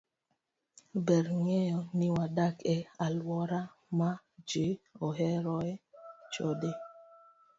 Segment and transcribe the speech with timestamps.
[1.05, 3.61] Ber ng'eyo ni wadak e alwora
[3.97, 4.09] ma
[4.49, 4.65] ji
[5.07, 5.71] oheroe
[6.33, 6.71] chode.